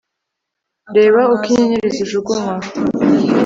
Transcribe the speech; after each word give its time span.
Reba 0.95 1.21
uko 1.33 1.45
inyenyeri 1.51 1.95
zijugunywa 1.95 2.55